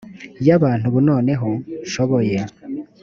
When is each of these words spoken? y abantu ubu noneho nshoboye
y 0.47 0.49
abantu 0.57 0.85
ubu 0.89 0.99
noneho 1.09 1.47
nshoboye 1.85 2.37